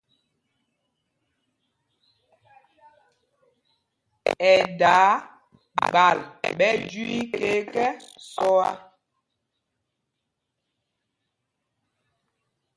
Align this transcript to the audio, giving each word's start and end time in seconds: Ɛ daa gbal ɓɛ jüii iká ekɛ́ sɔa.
Ɛ 4.49 4.51
daa 4.79 5.11
gbal 5.89 6.17
ɓɛ 6.57 6.69
jüii 6.89 7.19
iká 7.31 7.49
ekɛ́ 7.59 7.89
sɔa. 8.31 8.67